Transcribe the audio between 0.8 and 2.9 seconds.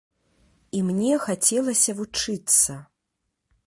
мне хацелася вучыцца.